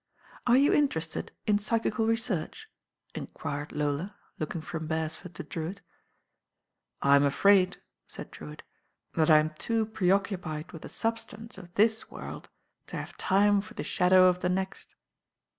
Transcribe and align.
"Are 0.47 0.57
you 0.57 0.73
interested 0.73 1.31
in 1.45 1.59
psychical 1.59 2.07
research?" 2.07 2.67
enquired 3.13 3.71
Lola, 3.71 4.15
looking 4.39 4.59
from 4.61 4.87
Beresford 4.87 5.35
to 5.35 5.43
Drewitt. 5.43 5.81
I 7.03 7.15
m 7.17 7.23
afraid," 7.23 7.79
said 8.07 8.31
Drewitt, 8.31 8.63
"that 9.13 9.29
I'm 9.29 9.51
too 9.59 9.85
pre 9.85 10.09
occupied 10.09 10.71
with 10.71 10.81
the 10.81 10.89
substance 10.89 11.55
of 11.59 11.71
this 11.75 12.09
world 12.09 12.49
to 12.87 12.97
have 12.97 13.15
time 13.17 13.61
for 13.61 13.75
the 13.75 13.83
shadow 13.83 14.25
of 14.25 14.39
the 14.39 14.49
next." 14.49 14.95